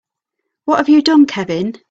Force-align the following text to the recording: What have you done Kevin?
What 0.65 0.77
have 0.77 0.89
you 0.89 1.03
done 1.03 1.27
Kevin? 1.27 1.75